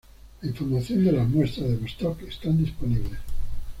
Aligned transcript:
La 0.41 0.49
información 0.49 1.05
de 1.05 1.11
las 1.11 1.27
muestras 1.29 1.69
de 1.69 1.75
Vostok 1.77 2.23
están 2.23 2.57
disponibles. 2.57 3.19